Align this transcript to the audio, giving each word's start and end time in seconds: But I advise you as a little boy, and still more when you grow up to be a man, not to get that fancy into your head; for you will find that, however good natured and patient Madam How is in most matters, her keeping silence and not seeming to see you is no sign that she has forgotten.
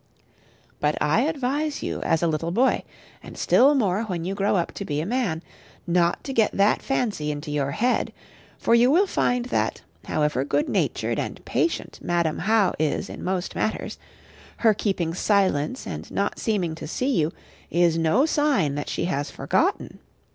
But 0.79 0.97
I 0.99 1.21
advise 1.25 1.83
you 1.83 2.01
as 2.01 2.23
a 2.23 2.27
little 2.27 2.49
boy, 2.49 2.81
and 3.21 3.37
still 3.37 3.75
more 3.75 4.01
when 4.05 4.25
you 4.25 4.33
grow 4.33 4.55
up 4.55 4.71
to 4.71 4.83
be 4.83 4.99
a 4.99 5.05
man, 5.05 5.43
not 5.85 6.23
to 6.23 6.33
get 6.33 6.53
that 6.53 6.81
fancy 6.81 7.29
into 7.29 7.51
your 7.51 7.69
head; 7.69 8.11
for 8.57 8.73
you 8.73 8.89
will 8.89 9.05
find 9.05 9.45
that, 9.53 9.81
however 10.05 10.43
good 10.43 10.67
natured 10.67 11.19
and 11.19 11.45
patient 11.45 11.99
Madam 12.01 12.39
How 12.39 12.73
is 12.79 13.11
in 13.11 13.23
most 13.23 13.53
matters, 13.53 13.99
her 14.65 14.73
keeping 14.73 15.13
silence 15.13 15.85
and 15.85 16.09
not 16.09 16.39
seeming 16.39 16.73
to 16.73 16.87
see 16.87 17.15
you 17.15 17.31
is 17.69 17.95
no 17.95 18.25
sign 18.25 18.73
that 18.73 18.89
she 18.89 19.05
has 19.05 19.29
forgotten. 19.29 19.99